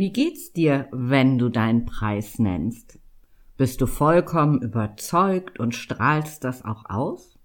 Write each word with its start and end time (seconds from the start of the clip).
Wie 0.00 0.14
geht's 0.14 0.54
dir, 0.54 0.88
wenn 0.92 1.36
du 1.36 1.50
deinen 1.50 1.84
Preis 1.84 2.38
nennst? 2.38 2.98
Bist 3.58 3.82
du 3.82 3.86
vollkommen 3.86 4.62
überzeugt 4.62 5.60
und 5.60 5.74
strahlst 5.74 6.42
das 6.42 6.64
auch 6.64 6.88
aus? 6.88 7.38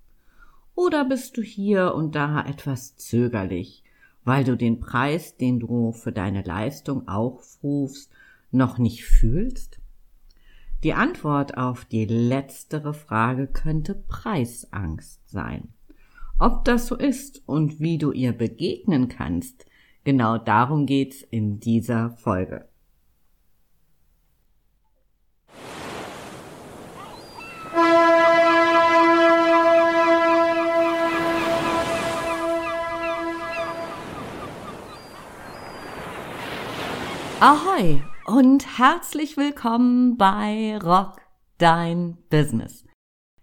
Oder 0.73 1.03
bist 1.03 1.35
du 1.35 1.41
hier 1.41 1.93
und 1.93 2.15
da 2.15 2.45
etwas 2.45 2.95
zögerlich, 2.95 3.83
weil 4.23 4.45
du 4.45 4.55
den 4.55 4.79
Preis, 4.79 5.35
den 5.35 5.59
du 5.59 5.91
für 5.91 6.13
deine 6.13 6.43
Leistung 6.43 7.09
aufrufst, 7.09 8.09
noch 8.51 8.77
nicht 8.77 9.03
fühlst? 9.03 9.81
Die 10.81 10.93
Antwort 10.93 11.57
auf 11.57 11.83
die 11.83 12.05
letztere 12.05 12.93
Frage 12.93 13.47
könnte 13.47 13.95
Preisangst 13.95 15.29
sein. 15.29 15.73
Ob 16.39 16.63
das 16.63 16.87
so 16.87 16.95
ist 16.95 17.43
und 17.47 17.81
wie 17.81 17.97
du 17.97 18.13
ihr 18.13 18.31
begegnen 18.31 19.09
kannst, 19.09 19.65
Genau 20.05 20.37
darum 20.37 20.85
geht's 20.85 21.23
in 21.23 21.59
dieser 21.59 22.11
Folge. 22.11 22.69
Ahoi 37.39 38.03
und 38.27 38.77
herzlich 38.77 39.37
willkommen 39.37 40.17
bei 40.17 40.77
Rock 40.77 41.19
Dein 41.57 42.19
Business. 42.29 42.85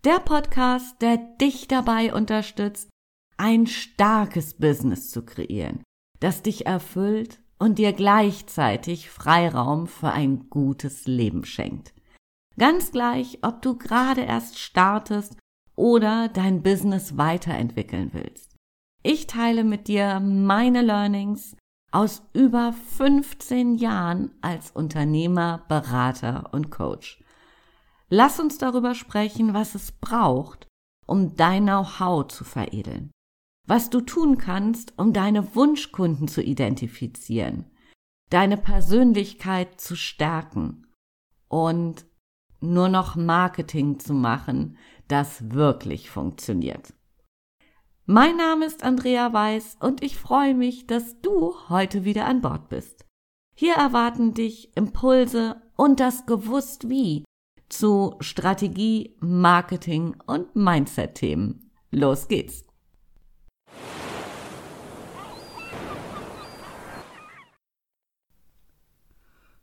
Der 0.04 0.20
Podcast, 0.20 1.02
der 1.02 1.16
dich 1.16 1.66
dabei 1.66 2.14
unterstützt, 2.14 2.88
ein 3.36 3.66
starkes 3.66 4.54
Business 4.54 5.10
zu 5.10 5.24
kreieren 5.24 5.82
das 6.22 6.42
dich 6.42 6.66
erfüllt 6.66 7.40
und 7.58 7.78
dir 7.78 7.92
gleichzeitig 7.92 9.10
Freiraum 9.10 9.88
für 9.88 10.10
ein 10.10 10.48
gutes 10.50 11.06
Leben 11.06 11.44
schenkt. 11.44 11.92
Ganz 12.56 12.92
gleich, 12.92 13.38
ob 13.42 13.60
du 13.62 13.76
gerade 13.76 14.22
erst 14.22 14.58
startest 14.58 15.36
oder 15.74 16.28
dein 16.28 16.62
Business 16.62 17.16
weiterentwickeln 17.16 18.10
willst. 18.12 18.54
Ich 19.02 19.26
teile 19.26 19.64
mit 19.64 19.88
dir 19.88 20.20
meine 20.20 20.82
Learnings 20.82 21.56
aus 21.90 22.22
über 22.32 22.72
15 22.72 23.74
Jahren 23.74 24.30
als 24.42 24.70
Unternehmer, 24.70 25.64
Berater 25.68 26.50
und 26.52 26.70
Coach. 26.70 27.22
Lass 28.08 28.38
uns 28.38 28.58
darüber 28.58 28.94
sprechen, 28.94 29.54
was 29.54 29.74
es 29.74 29.90
braucht, 29.90 30.68
um 31.06 31.34
dein 31.34 31.64
Know-how 31.64 32.28
zu 32.28 32.44
veredeln 32.44 33.10
was 33.66 33.90
du 33.90 34.00
tun 34.00 34.38
kannst, 34.38 34.94
um 34.98 35.12
deine 35.12 35.54
Wunschkunden 35.54 36.28
zu 36.28 36.42
identifizieren, 36.42 37.70
deine 38.30 38.56
Persönlichkeit 38.56 39.80
zu 39.80 39.96
stärken 39.96 40.86
und 41.48 42.06
nur 42.60 42.88
noch 42.88 43.16
Marketing 43.16 43.98
zu 43.98 44.14
machen, 44.14 44.78
das 45.08 45.50
wirklich 45.52 46.10
funktioniert. 46.10 46.94
Mein 48.06 48.36
Name 48.36 48.66
ist 48.66 48.82
Andrea 48.82 49.32
Weiß 49.32 49.76
und 49.80 50.02
ich 50.02 50.16
freue 50.16 50.54
mich, 50.54 50.86
dass 50.86 51.20
du 51.20 51.54
heute 51.68 52.04
wieder 52.04 52.26
an 52.26 52.40
Bord 52.40 52.68
bist. 52.68 53.06
Hier 53.54 53.74
erwarten 53.74 54.34
dich 54.34 54.76
Impulse 54.76 55.62
und 55.76 56.00
das 56.00 56.26
Gewusst 56.26 56.88
wie 56.88 57.24
zu 57.68 58.16
Strategie, 58.20 59.16
Marketing 59.20 60.16
und 60.26 60.54
Mindset-Themen. 60.56 61.70
Los 61.90 62.28
geht's! 62.28 62.71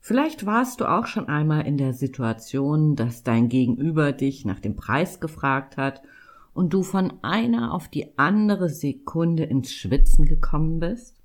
Vielleicht 0.09 0.47
warst 0.47 0.81
du 0.81 0.89
auch 0.89 1.05
schon 1.05 1.27
einmal 1.27 1.67
in 1.67 1.77
der 1.77 1.93
Situation, 1.93 2.95
dass 2.95 3.21
dein 3.21 3.47
Gegenüber 3.47 4.11
dich 4.11 4.43
nach 4.43 4.59
dem 4.59 4.75
Preis 4.75 5.19
gefragt 5.19 5.77
hat 5.77 6.01
und 6.51 6.73
du 6.73 6.81
von 6.81 7.13
einer 7.21 7.75
auf 7.75 7.89
die 7.89 8.17
andere 8.17 8.69
Sekunde 8.69 9.43
ins 9.43 9.71
Schwitzen 9.71 10.25
gekommen 10.25 10.79
bist? 10.79 11.21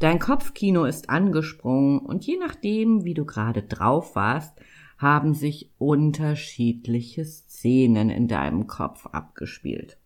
Dein 0.00 0.18
Kopfkino 0.18 0.86
ist 0.86 1.08
angesprungen 1.08 2.00
und 2.00 2.26
je 2.26 2.36
nachdem, 2.36 3.04
wie 3.04 3.14
du 3.14 3.24
gerade 3.24 3.62
drauf 3.62 4.16
warst, 4.16 4.58
haben 4.98 5.32
sich 5.32 5.70
unterschiedliche 5.78 7.24
Szenen 7.24 8.10
in 8.10 8.26
deinem 8.26 8.66
Kopf 8.66 9.06
abgespielt. 9.06 9.98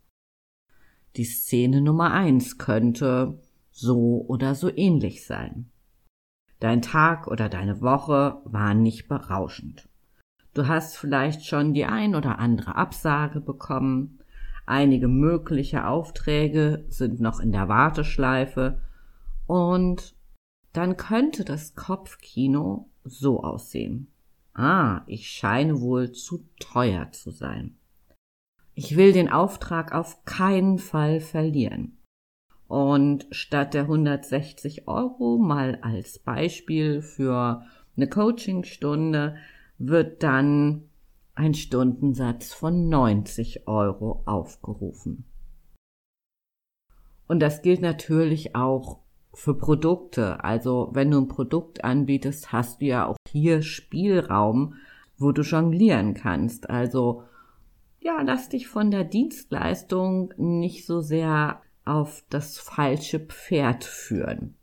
Die 1.17 1.25
Szene 1.25 1.81
Nummer 1.81 2.13
eins 2.13 2.59
könnte 2.59 3.41
so 3.71 4.27
oder 4.29 4.55
so 4.55 4.71
ähnlich 4.71 5.25
sein. 5.25 5.71
Dein 6.61 6.83
Tag 6.83 7.27
oder 7.27 7.49
deine 7.49 7.81
Woche 7.81 8.41
war 8.45 8.75
nicht 8.75 9.09
berauschend. 9.09 9.89
Du 10.55 10.67
hast 10.67 10.97
vielleicht 10.97 11.45
schon 11.45 11.75
die 11.75 11.85
ein 11.85 12.15
oder 12.15 12.39
andere 12.39 12.77
Absage 12.77 13.41
bekommen, 13.41 14.21
einige 14.65 15.07
mögliche 15.07 15.87
Aufträge 15.87 16.87
sind 16.89 17.21
noch 17.21 17.41
in 17.41 17.53
der 17.53 17.69
Warteschleife 17.69 18.81
und 19.47 20.15
dann 20.73 20.97
könnte 20.97 21.45
das 21.45 21.75
Kopfkino 21.75 22.89
so 23.05 23.43
aussehen. 23.43 24.09
Ah, 24.55 25.03
ich 25.07 25.29
scheine 25.31 25.81
wohl 25.81 26.13
zu 26.13 26.49
teuer 26.59 27.13
zu 27.13 27.31
sein. 27.31 27.77
Ich 28.75 28.97
will 28.97 29.13
den 29.13 29.31
Auftrag 29.31 29.93
auf 29.93 30.25
keinen 30.25 30.79
Fall 30.79 31.21
verlieren. 31.21 31.96
Und 32.69 33.27
statt 33.31 33.75
der 33.75 33.83
160 33.83 34.89
Euro 34.89 35.39
mal 35.39 35.79
als 35.83 36.19
Beispiel 36.19 37.01
für 37.01 37.63
eine 37.97 38.09
Coachingstunde 38.09 39.37
wird 39.79 40.23
dann 40.23 40.89
ein 41.35 41.55
Stundensatz 41.55 42.53
von 42.53 42.89
90 42.89 43.69
Euro 43.69 44.23
aufgerufen. 44.27 45.25
Und 47.29 47.41
das 47.41 47.63
gilt 47.63 47.83
natürlich 47.83 48.57
auch 48.57 49.01
für 49.35 49.55
Produkte. 49.55 50.43
Also 50.43 50.91
wenn 50.93 51.11
du 51.11 51.19
ein 51.19 51.29
Produkt 51.29 51.85
anbietest, 51.85 52.53
hast 52.53 52.81
du 52.81 52.87
ja 52.87 53.07
auch 53.07 53.17
hier 53.29 53.63
Spielraum, 53.63 54.75
wo 55.19 55.33
du 55.33 55.43
jonglieren 55.43 56.15
kannst. 56.15 56.71
Also 56.71 57.23
ja, 58.01 58.23
lass 58.23 58.49
dich 58.49 58.69
von 58.69 58.91
der 58.91 59.05
Dienstleistung 59.05 60.33
nicht 60.37 60.87
so 60.87 61.01
sehr 61.01 61.61
auf 61.87 62.25
das 62.29 62.59
falsche 62.59 63.21
Pferd 63.21 63.85
führen. 63.85 64.55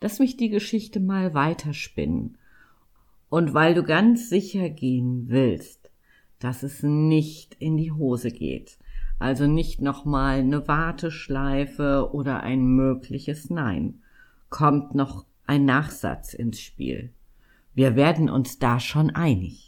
Lass 0.00 0.18
mich 0.20 0.36
die 0.36 0.48
Geschichte 0.48 1.00
mal 1.00 1.34
weiterspinnen. 1.34 2.38
Und 3.28 3.52
weil 3.52 3.74
du 3.74 3.82
ganz 3.82 4.30
sicher 4.30 4.70
gehen 4.70 5.24
willst, 5.28 5.90
dass 6.38 6.62
es 6.62 6.82
nicht 6.82 7.54
in 7.58 7.76
die 7.76 7.92
Hose 7.92 8.30
geht, 8.30 8.78
also 9.18 9.46
nicht 9.46 9.82
nochmal 9.82 10.38
eine 10.38 10.68
Warteschleife 10.68 12.10
oder 12.12 12.40
ein 12.40 12.64
mögliches 12.64 13.50
Nein, 13.50 14.02
kommt 14.48 14.94
noch 14.94 15.26
ein 15.46 15.64
Nachsatz 15.64 16.32
ins 16.32 16.60
Spiel. 16.60 17.12
Wir 17.74 17.96
werden 17.96 18.30
uns 18.30 18.58
da 18.58 18.80
schon 18.80 19.10
einig. 19.10 19.67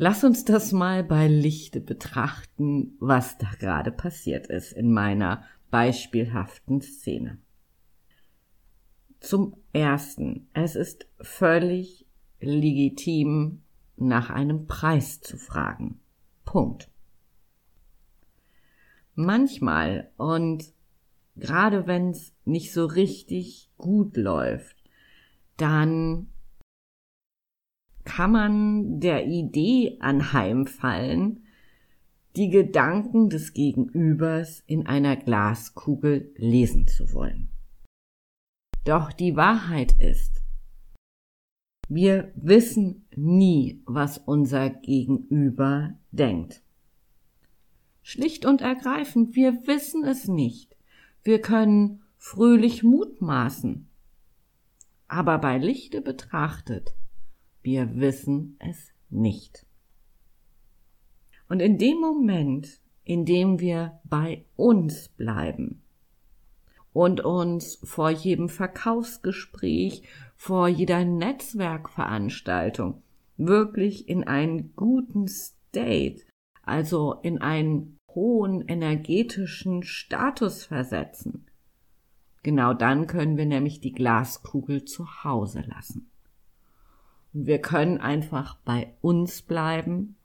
Lass 0.00 0.22
uns 0.22 0.44
das 0.44 0.70
mal 0.70 1.02
bei 1.02 1.26
Lichte 1.26 1.80
betrachten, 1.80 2.96
was 3.00 3.36
da 3.36 3.50
gerade 3.58 3.90
passiert 3.90 4.46
ist 4.46 4.72
in 4.72 4.92
meiner 4.92 5.42
beispielhaften 5.72 6.80
Szene. 6.80 7.38
Zum 9.18 9.56
Ersten, 9.72 10.46
es 10.52 10.76
ist 10.76 11.08
völlig 11.20 12.06
legitim, 12.40 13.62
nach 13.96 14.30
einem 14.30 14.68
Preis 14.68 15.20
zu 15.20 15.36
fragen. 15.36 15.98
Punkt. 16.44 16.88
Manchmal 19.16 20.12
und 20.16 20.72
gerade 21.34 21.88
wenn 21.88 22.10
es 22.10 22.32
nicht 22.44 22.72
so 22.72 22.86
richtig 22.86 23.68
gut 23.76 24.16
läuft, 24.16 24.76
dann 25.56 26.28
kann 28.08 28.32
man 28.32 29.00
der 29.00 29.26
Idee 29.26 29.98
anheimfallen, 30.00 31.44
die 32.36 32.48
Gedanken 32.48 33.28
des 33.28 33.52
Gegenübers 33.52 34.62
in 34.66 34.86
einer 34.86 35.16
Glaskugel 35.16 36.32
lesen 36.36 36.86
zu 36.88 37.12
wollen. 37.12 37.50
Doch 38.84 39.12
die 39.12 39.36
Wahrheit 39.36 39.92
ist, 40.00 40.42
wir 41.88 42.32
wissen 42.34 43.06
nie, 43.14 43.82
was 43.84 44.16
unser 44.18 44.70
Gegenüber 44.70 45.94
denkt. 46.10 46.62
Schlicht 48.02 48.46
und 48.46 48.62
ergreifend, 48.62 49.36
wir 49.36 49.66
wissen 49.66 50.02
es 50.04 50.28
nicht. 50.28 50.76
Wir 51.22 51.42
können 51.42 52.02
fröhlich 52.16 52.82
mutmaßen. 52.82 53.86
Aber 55.08 55.38
bei 55.38 55.58
Lichte 55.58 56.00
betrachtet 56.00 56.94
wir 57.62 57.96
wissen 57.96 58.56
es 58.60 58.92
nicht. 59.10 59.66
Und 61.48 61.60
in 61.60 61.78
dem 61.78 61.98
Moment, 62.00 62.80
in 63.04 63.24
dem 63.24 63.58
wir 63.58 64.00
bei 64.04 64.44
uns 64.56 65.08
bleiben 65.08 65.82
und 66.92 67.22
uns 67.22 67.78
vor 67.82 68.10
jedem 68.10 68.48
Verkaufsgespräch, 68.48 70.02
vor 70.36 70.68
jeder 70.68 71.04
Netzwerkveranstaltung 71.04 73.02
wirklich 73.38 74.08
in 74.08 74.24
einen 74.24 74.74
guten 74.74 75.26
State, 75.28 76.22
also 76.62 77.14
in 77.22 77.38
einen 77.38 77.98
hohen 78.14 78.66
energetischen 78.68 79.82
Status 79.82 80.64
versetzen. 80.64 81.46
Genau 82.42 82.74
dann 82.74 83.06
können 83.06 83.36
wir 83.36 83.46
nämlich 83.46 83.80
die 83.80 83.92
Glaskugel 83.92 84.84
zu 84.84 85.24
Hause 85.24 85.62
lassen. 85.66 86.10
Und 87.32 87.46
wir 87.46 87.60
können 87.60 87.98
einfach 87.98 88.56
bei 88.64 88.94
uns 89.00 89.42
bleiben 89.42 90.16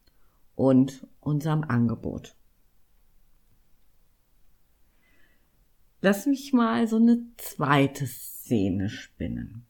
und 0.56 1.08
unserem 1.20 1.64
Angebot. 1.64 2.36
Lass 6.02 6.26
mich 6.26 6.52
mal 6.52 6.88
so 6.88 6.98
eine 6.98 7.26
zweite 7.38 8.06
Szene 8.06 8.90
spinnen. 8.90 9.66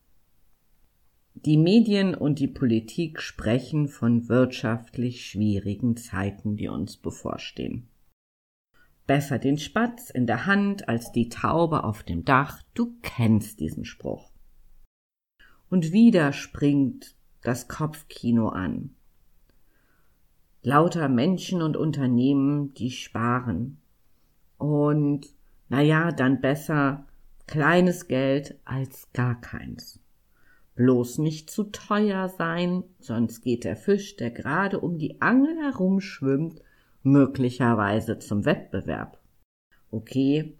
Die 1.35 1.57
Medien 1.57 2.15
und 2.15 2.39
die 2.39 2.47
Politik 2.47 3.21
sprechen 3.21 3.87
von 3.87 4.29
wirtschaftlich 4.29 5.25
schwierigen 5.25 5.97
Zeiten, 5.97 6.57
die 6.57 6.69
uns 6.69 6.97
bevorstehen. 6.97 7.87
Besser 9.05 9.39
den 9.39 9.57
Spatz 9.57 10.09
in 10.09 10.25
der 10.25 10.45
Hand 10.45 10.87
als 10.87 11.11
die 11.11 11.29
Taube 11.29 11.83
auf 11.83 12.03
dem 12.03 12.23
Dach, 12.23 12.63
du 12.73 12.95
kennst 13.01 13.59
diesen 13.59 13.83
Spruch. 13.83 14.31
Und 15.69 15.91
wieder 15.91 16.33
springt 16.33 17.15
das 17.43 17.67
Kopfkino 17.67 18.49
an. 18.49 18.95
Lauter 20.61 21.09
Menschen 21.09 21.61
und 21.61 21.75
Unternehmen, 21.75 22.73
die 22.73 22.91
sparen. 22.91 23.77
Und, 24.57 25.27
na 25.69 25.81
ja, 25.81 26.11
dann 26.11 26.39
besser 26.39 27.05
kleines 27.47 28.07
Geld 28.07 28.57
als 28.63 29.11
gar 29.11 29.39
keins. 29.41 29.99
Bloß 30.75 31.19
nicht 31.19 31.51
zu 31.51 31.65
teuer 31.65 32.29
sein, 32.29 32.83
sonst 32.99 33.41
geht 33.41 33.63
der 33.63 33.75
Fisch, 33.75 34.15
der 34.15 34.31
gerade 34.31 34.79
um 34.79 34.97
die 34.97 35.21
Angel 35.21 35.55
herumschwimmt, 35.57 36.61
möglicherweise 37.03 38.17
zum 38.17 38.45
Wettbewerb. 38.45 39.19
Okay, 39.91 40.57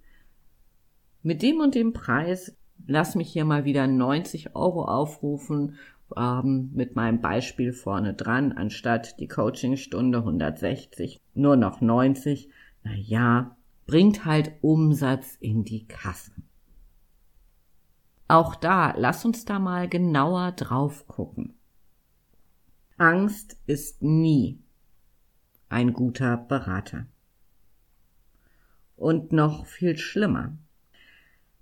mit 1.24 1.42
dem 1.42 1.62
und 1.62 1.74
dem 1.74 1.94
Preis 1.94 2.56
lass 2.86 3.16
mich 3.16 3.32
hier 3.32 3.46
mal 3.46 3.66
wieder 3.66 3.88
90 3.88 4.56
Euro 4.56 4.86
aufrufen, 4.86 5.78
ähm, 6.16 6.70
mit 6.74 6.96
meinem 6.96 7.22
Beispiel 7.22 7.74
vorne 7.74 8.14
dran, 8.14 8.52
anstatt 8.52 9.20
die 9.20 9.28
Coachingstunde 9.28 10.20
160, 10.20 11.22
nur 11.34 11.56
noch 11.56 11.82
90. 11.82 12.50
Na 12.84 12.94
ja, 12.94 13.56
bringt 13.86 14.26
halt 14.26 14.54
Umsatz 14.62 15.38
in 15.40 15.64
die 15.64 15.88
Kasse. 15.88 16.32
Auch 18.28 18.56
da, 18.56 18.94
lass 18.98 19.26
uns 19.26 19.46
da 19.46 19.60
mal 19.60 19.88
genauer 19.88 20.54
drauf 20.54 21.08
gucken. 21.08 21.54
Angst 22.98 23.58
ist 23.66 24.02
nie 24.02 24.60
ein 25.70 25.94
guter 25.94 26.38
Berater. 26.38 27.08
Und 28.96 29.32
noch 29.34 29.66
viel 29.66 29.98
schlimmer. 29.98 30.56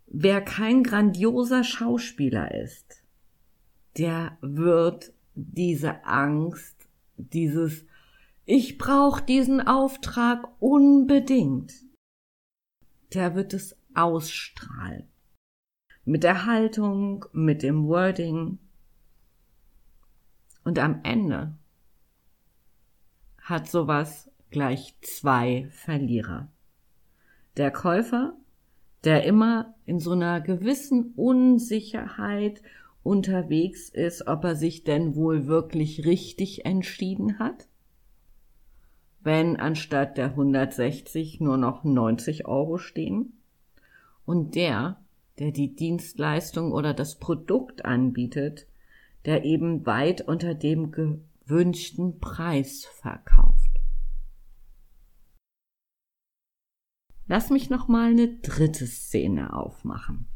Wer 0.07 0.41
kein 0.41 0.83
grandioser 0.83 1.63
Schauspieler 1.63 2.53
ist, 2.53 3.00
der 3.97 4.37
wird 4.41 5.13
diese 5.35 6.05
Angst, 6.05 6.75
dieses 7.17 7.85
Ich 8.45 8.77
brauche 8.77 9.23
diesen 9.23 9.61
Auftrag 9.61 10.47
unbedingt, 10.59 11.73
der 13.13 13.35
wird 13.35 13.53
es 13.53 13.75
ausstrahlen 13.93 15.11
mit 16.05 16.23
der 16.23 16.45
Haltung, 16.45 17.25
mit 17.31 17.63
dem 17.63 17.87
Wording. 17.87 18.59
Und 20.63 20.79
am 20.79 21.01
Ende 21.03 21.55
hat 23.41 23.69
sowas 23.69 24.31
gleich 24.49 24.95
zwei 25.01 25.67
Verlierer. 25.71 26.51
Der 27.57 27.71
Käufer, 27.71 28.35
der 29.03 29.23
immer 29.23 29.75
in 29.85 29.99
so 29.99 30.11
einer 30.11 30.41
gewissen 30.41 31.13
Unsicherheit 31.15 32.61
unterwegs 33.03 33.89
ist, 33.89 34.27
ob 34.27 34.43
er 34.43 34.55
sich 34.55 34.83
denn 34.83 35.15
wohl 35.15 35.47
wirklich 35.47 36.05
richtig 36.05 36.65
entschieden 36.65 37.39
hat, 37.39 37.67
wenn 39.21 39.57
anstatt 39.57 40.17
der 40.17 40.31
160 40.31 41.39
nur 41.39 41.57
noch 41.57 41.83
90 41.83 42.45
Euro 42.45 42.77
stehen, 42.77 43.33
und 44.25 44.55
der, 44.55 45.01
der 45.39 45.51
die 45.51 45.75
Dienstleistung 45.75 46.71
oder 46.71 46.93
das 46.93 47.19
Produkt 47.19 47.85
anbietet, 47.85 48.67
der 49.25 49.43
eben 49.43 49.85
weit 49.85 50.21
unter 50.21 50.53
dem 50.53 50.91
gewünschten 50.91 52.19
Preis 52.19 52.85
verkauft. 52.85 53.71
Lass 57.27 57.49
mich 57.49 57.69
noch 57.69 57.87
mal 57.87 58.11
eine 58.11 58.27
dritte 58.39 58.85
Szene 58.87 59.53
aufmachen. 59.53 60.27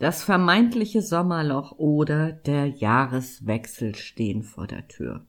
Das 0.00 0.24
vermeintliche 0.24 1.02
Sommerloch 1.02 1.72
oder 1.72 2.32
der 2.32 2.66
Jahreswechsel 2.66 3.94
stehen 3.94 4.42
vor 4.42 4.66
der 4.66 4.88
Tür. 4.88 5.26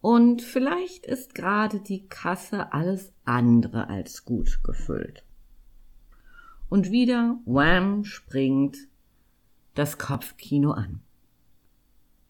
Und 0.00 0.40
vielleicht 0.40 1.04
ist 1.04 1.34
gerade 1.34 1.80
die 1.80 2.06
Kasse 2.06 2.72
alles 2.72 3.12
andere 3.26 3.90
als 3.90 4.24
gut 4.24 4.64
gefüllt. 4.64 5.22
Und 6.70 6.92
wieder, 6.92 7.38
wham, 7.44 8.04
springt 8.04 8.78
das 9.74 9.98
Kopfkino 9.98 10.70
an. 10.70 11.02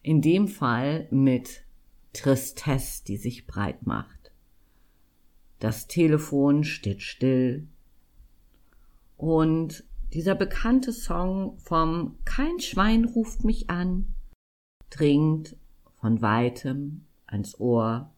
In 0.01 0.21
dem 0.21 0.49
Fall 0.49 1.07
mit 1.09 1.63
Tristesse, 2.11 3.05
die 3.05 3.15
sich 3.15 3.47
breit 3.47 3.87
macht. 3.87 4.33
Das 5.59 5.87
Telefon 5.87 6.65
steht 6.65 7.01
still. 7.01 7.69
Und 9.15 9.85
dieser 10.15 10.33
bekannte 10.33 10.93
Song 10.93 11.57
vom 11.59 12.15
Kein 12.25 12.59
Schwein 12.59 13.05
ruft 13.05 13.43
mich 13.43 13.69
an 13.69 14.15
dringt 14.89 15.57
von 15.99 16.21
weitem 16.21 17.05
ans 17.27 17.59
Ohr. 17.59 18.11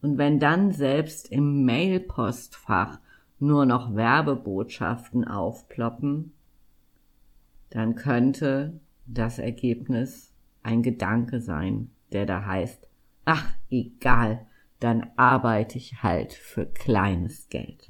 Und 0.00 0.16
wenn 0.16 0.38
dann 0.38 0.72
selbst 0.72 1.30
im 1.30 1.64
Mailpostfach 1.64 3.00
nur 3.38 3.66
noch 3.66 3.94
Werbebotschaften 3.94 5.26
aufploppen, 5.26 6.32
dann 7.70 7.96
könnte 7.96 8.80
das 9.06 9.38
Ergebnis 9.38 10.32
ein 10.62 10.82
Gedanke 10.82 11.40
sein, 11.40 11.90
der 12.12 12.26
da 12.26 12.44
heißt, 12.44 12.86
ach 13.24 13.54
egal, 13.70 14.46
dann 14.78 15.10
arbeite 15.16 15.78
ich 15.78 16.02
halt 16.02 16.32
für 16.32 16.64
kleines 16.66 17.48
Geld. 17.48 17.89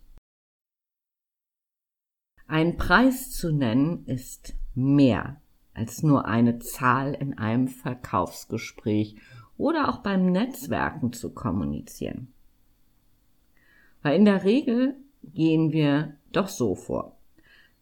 Ein 2.51 2.79
Preis 2.79 3.31
zu 3.31 3.53
nennen 3.53 4.05
ist 4.07 4.57
mehr 4.75 5.41
als 5.73 6.03
nur 6.03 6.25
eine 6.25 6.59
Zahl 6.59 7.15
in 7.15 7.39
einem 7.39 7.69
Verkaufsgespräch 7.69 9.15
oder 9.57 9.89
auch 9.89 9.99
beim 9.99 10.33
Netzwerken 10.33 11.13
zu 11.13 11.33
kommunizieren. 11.33 12.33
Weil 14.03 14.17
in 14.17 14.25
der 14.25 14.43
Regel 14.43 14.97
gehen 15.23 15.71
wir 15.71 16.17
doch 16.33 16.49
so 16.49 16.75
vor. 16.75 17.17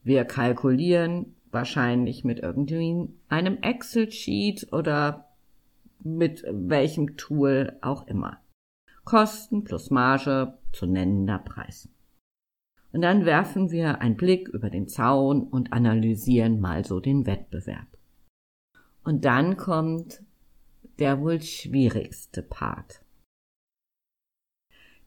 Wir 0.05 0.27
kalkulieren 0.27 1.35
wahrscheinlich 1.51 2.25
mit 2.25 2.41
irgendwie 2.41 3.09
einem 3.31 3.63
Excel-Sheet 3.63 4.71
oder 4.71 5.31
mit 6.01 6.45
welchem 6.47 7.17
Tool 7.17 7.79
auch 7.81 8.07
immer. 8.07 8.37
Kosten 9.07 9.65
plus 9.65 9.89
Marge 9.89 10.59
zu 10.73 10.85
nennender 10.85 11.39
Preis. 11.39 11.89
Und 12.93 13.03
dann 13.03 13.25
werfen 13.25 13.71
wir 13.71 14.01
einen 14.01 14.17
Blick 14.17 14.49
über 14.49 14.71
den 14.71 14.89
Zaun 14.89 15.43
und 15.43 15.73
analysieren 15.73 16.61
mal 16.61 16.85
so 16.85 17.01
den 17.01 17.27
Wettbewerb. 17.27 17.87
Und 19.05 19.25
dann 19.25 19.57
kommt 19.57 20.23
der 20.99 21.21
wohl 21.21 21.41
schwierigste 21.43 22.43
Part. 22.43 23.03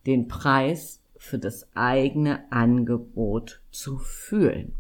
Den 0.06 0.28
Preis 0.28 1.02
für 1.18 1.38
das 1.38 1.70
eigene 1.76 2.52
Angebot 2.52 3.62
zu 3.72 3.98
fühlen. 3.98 4.76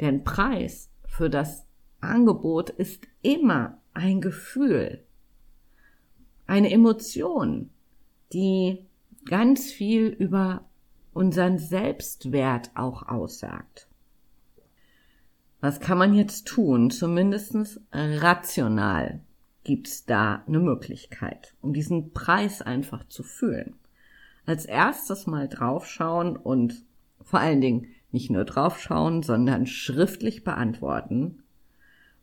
Denn 0.00 0.24
Preis 0.24 0.90
für 1.04 1.28
das 1.28 1.66
Angebot 2.00 2.70
ist 2.70 3.06
immer 3.20 3.78
ein 3.92 4.20
Gefühl, 4.20 5.04
eine 6.46 6.70
Emotion, 6.70 7.70
die 8.32 8.86
ganz 9.26 9.70
viel 9.70 10.06
über 10.06 10.64
unseren 11.12 11.58
Selbstwert 11.58 12.70
auch 12.74 13.08
aussagt. 13.08 13.88
Was 15.60 15.80
kann 15.80 15.98
man 15.98 16.14
jetzt 16.14 16.46
tun? 16.46 16.90
Zumindest 16.90 17.80
rational 17.92 19.20
gibt's 19.64 20.04
da 20.04 20.42
eine 20.46 20.58
Möglichkeit, 20.58 21.54
um 21.60 21.72
diesen 21.72 22.12
Preis 22.12 22.62
einfach 22.62 23.06
zu 23.08 23.22
fühlen 23.22 23.76
als 24.46 24.64
erstes 24.64 25.26
mal 25.26 25.48
draufschauen 25.48 26.36
und 26.36 26.84
vor 27.22 27.40
allen 27.40 27.60
Dingen 27.60 27.88
nicht 28.10 28.30
nur 28.30 28.44
draufschauen, 28.44 29.22
sondern 29.22 29.66
schriftlich 29.66 30.44
beantworten. 30.44 31.42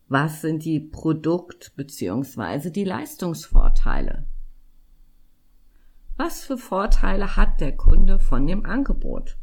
Was 0.07 0.41
sind 0.41 0.65
die 0.65 0.79
Produkt- 0.79 1.73
bzw. 1.75 2.69
die 2.69 2.83
Leistungsvorteile? 2.83 4.25
Was 6.21 6.43
für 6.43 6.57
Vorteile 6.57 7.37
hat 7.37 7.61
der 7.61 7.77
Kunde 7.77 8.19
von 8.19 8.45
dem 8.45 8.65
Angebot? 8.65 9.37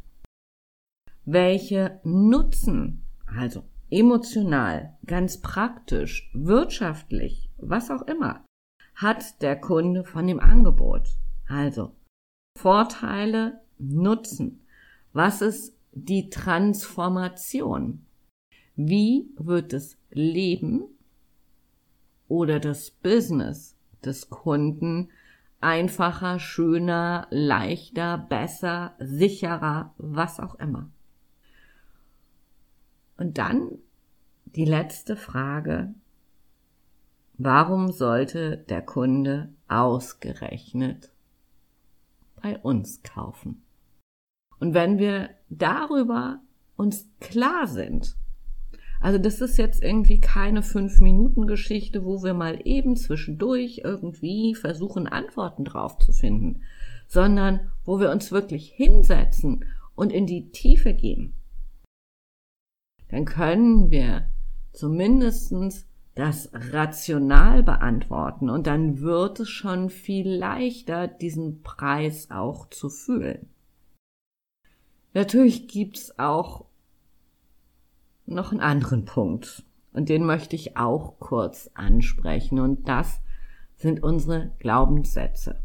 Welche 1.25 1.99
Nutzen, 2.03 3.03
also 3.25 3.63
emotional, 3.89 4.95
ganz 5.03 5.41
praktisch, 5.41 6.29
wirtschaftlich, 6.35 7.49
was 7.57 7.89
auch 7.89 8.03
immer, 8.03 8.45
hat 8.93 9.41
der 9.41 9.59
Kunde 9.59 10.03
von 10.03 10.27
dem 10.27 10.39
Angebot? 10.39 11.17
Also 11.47 11.95
Vorteile, 12.59 13.59
Nutzen. 13.79 14.63
Was 15.13 15.41
ist 15.41 15.75
die 15.93 16.29
Transformation? 16.29 18.05
Wie 18.75 19.31
wird 19.35 19.73
das 19.73 19.97
Leben 20.11 20.83
oder 22.27 22.59
das 22.59 22.91
Business 22.91 23.75
des 24.05 24.29
Kunden 24.29 25.09
einfacher, 25.59 26.39
schöner, 26.39 27.27
leichter, 27.29 28.17
besser, 28.17 28.95
sicherer, 28.99 29.93
was 29.97 30.39
auch 30.39 30.55
immer. 30.55 30.89
Und 33.17 33.37
dann 33.37 33.79
die 34.45 34.65
letzte 34.65 35.15
Frage. 35.15 35.93
Warum 37.37 37.91
sollte 37.91 38.57
der 38.57 38.81
Kunde 38.81 39.53
ausgerechnet 39.67 41.11
bei 42.41 42.57
uns 42.57 43.03
kaufen? 43.03 43.63
Und 44.59 44.73
wenn 44.73 44.97
wir 44.97 45.29
darüber 45.49 46.39
uns 46.75 47.07
klar 47.19 47.67
sind, 47.67 48.15
also 48.99 49.17
das 49.17 49.41
ist 49.41 49.57
jetzt 49.57 49.83
irgendwie 49.83 50.19
keine 50.19 50.63
Fünf-Minuten-Geschichte, 50.63 52.03
wo 52.03 52.23
wir 52.23 52.33
mal 52.33 52.59
eben 52.63 52.95
zwischendurch 52.95 53.81
irgendwie 53.83 54.55
versuchen, 54.55 55.07
Antworten 55.07 55.65
drauf 55.65 55.97
zu 55.99 56.11
finden, 56.11 56.61
sondern 57.07 57.71
wo 57.85 57.99
wir 57.99 58.11
uns 58.11 58.31
wirklich 58.31 58.69
hinsetzen 58.69 59.65
und 59.95 60.11
in 60.11 60.25
die 60.25 60.49
Tiefe 60.51 60.93
gehen. 60.93 61.33
Dann 63.09 63.25
können 63.25 63.91
wir 63.91 64.27
zumindestens 64.73 65.85
das 66.15 66.49
rational 66.53 67.61
beantworten 67.61 68.49
und 68.49 68.65
dann 68.65 68.99
wird 69.01 69.39
es 69.39 69.49
schon 69.49 69.89
viel 69.89 70.27
leichter, 70.27 71.07
diesen 71.07 71.61
Preis 71.61 72.31
auch 72.31 72.69
zu 72.69 72.89
fühlen. 72.89 73.49
Natürlich 75.13 75.67
gibt's 75.67 76.17
auch 76.17 76.65
noch 78.27 78.51
einen 78.51 78.61
anderen 78.61 79.05
Punkt. 79.05 79.63
Und 79.93 80.09
den 80.09 80.25
möchte 80.25 80.55
ich 80.55 80.77
auch 80.77 81.19
kurz 81.19 81.71
ansprechen. 81.73 82.59
Und 82.59 82.87
das 82.87 83.21
sind 83.75 84.03
unsere 84.03 84.51
Glaubenssätze. 84.59 85.63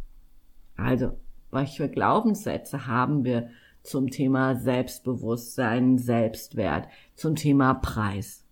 Also, 0.77 1.19
welche 1.51 1.91
Glaubenssätze 1.91 2.87
haben 2.87 3.25
wir 3.25 3.51
zum 3.83 4.09
Thema 4.09 4.57
Selbstbewusstsein, 4.57 5.99
Selbstwert, 5.99 6.89
zum 7.15 7.35
Thema 7.37 7.75
Preis? 7.75 8.47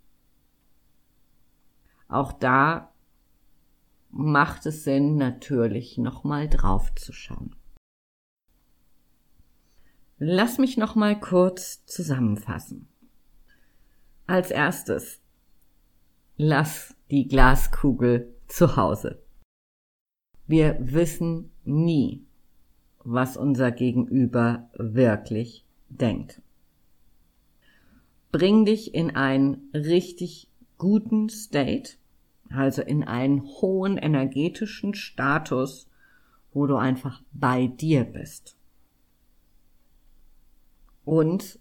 Auch 2.09 2.33
da 2.33 2.93
macht 4.11 4.67
es 4.67 4.85
Sinn, 4.85 5.17
natürlich 5.17 5.97
nochmal 5.97 6.49
drauf 6.49 6.95
zu 6.97 7.13
schauen. 7.13 7.55
Lass 10.19 10.59
mich 10.59 10.77
nochmal 10.77 11.19
kurz 11.19 11.87
zusammenfassen. 11.87 12.89
Als 14.31 14.53
erstes, 14.53 15.21
lass 16.37 16.95
die 17.11 17.27
Glaskugel 17.27 18.33
zu 18.47 18.77
Hause. 18.77 19.21
Wir 20.47 20.77
wissen 20.79 21.51
nie, 21.65 22.25
was 23.01 23.37
unser 23.37 23.73
Gegenüber 23.73 24.71
wirklich 24.75 25.65
denkt. 25.89 26.41
Bring 28.31 28.65
dich 28.65 28.95
in 28.95 29.17
einen 29.17 29.69
richtig 29.75 30.47
guten 30.79 31.29
State, 31.29 31.95
also 32.51 32.83
in 32.83 33.03
einen 33.03 33.43
hohen 33.43 33.97
energetischen 33.97 34.95
Status, 34.95 35.89
wo 36.53 36.69
du 36.69 36.77
einfach 36.77 37.21
bei 37.33 37.67
dir 37.67 38.05
bist. 38.05 38.57
Und 41.05 41.59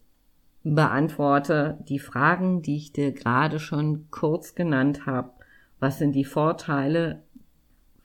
beantworte 0.64 1.78
die 1.88 2.00
Fragen, 2.00 2.62
die 2.62 2.76
ich 2.76 2.92
dir 2.92 3.12
gerade 3.12 3.60
schon 3.60 4.10
kurz 4.12 4.56
genannt 4.56 5.06
habe. 5.06 5.32
Was 5.80 6.00
sind 6.00 6.14
die 6.14 6.26
Vorteile? 6.26 7.24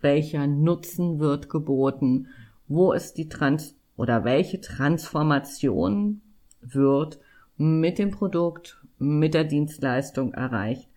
Welcher 0.01 0.47
Nutzen 0.47 1.19
wird 1.19 1.49
geboten? 1.49 2.29
Wo 2.69 2.93
ist 2.93 3.15
die 3.19 3.29
Trans 3.29 3.75
oder 3.97 4.25
welche 4.25 4.61
Transformation 4.61 6.21
wird 6.61 7.19
mit 7.57 7.99
dem 7.99 8.11
Produkt, 8.11 8.81
mit 8.99 9.35
der 9.35 9.45
Dienstleistung 9.45 10.35
erreicht? 10.35 10.89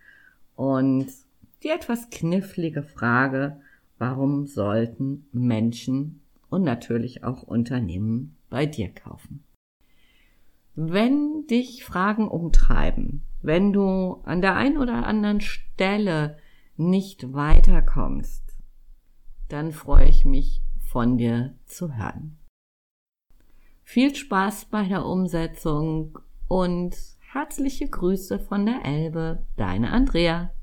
Und 0.56 1.08
die 1.64 1.70
etwas 1.70 2.10
knifflige 2.10 2.84
Frage, 2.84 3.60
warum 3.98 4.46
sollten 4.46 5.28
Menschen 5.32 6.22
und 6.50 6.64
natürlich 6.64 7.24
auch 7.24 7.44
Unternehmen 7.44 8.36
bei 8.50 8.66
dir 8.66 8.90
kaufen? 8.90 9.44
Wenn 10.80 11.48
dich 11.48 11.84
Fragen 11.84 12.28
umtreiben, 12.28 13.24
wenn 13.42 13.74
du 13.74 14.22
an 14.26 14.42
der 14.42 14.56
einen 14.56 14.78
oder 14.78 15.08
anderen 15.08 15.42
Stelle 15.42 16.38
nicht 16.76 17.34
weiterkommst, 17.34 18.56
dann 19.50 19.72
freue 19.72 20.08
ich 20.08 20.24
mich 20.24 20.62
von 20.78 21.18
dir 21.18 21.56
zu 21.66 21.98
hören. 21.98 22.38
Viel 23.82 24.14
Spaß 24.14 24.66
bei 24.66 24.84
der 24.84 25.04
Umsetzung 25.04 26.20
und 26.48 26.96
herzliche 27.32 27.90
Grüße 27.90 28.38
von 28.38 28.68
der 28.68 28.86
Elbe, 28.86 29.48
deine 29.56 29.90
Andrea. 29.90 30.54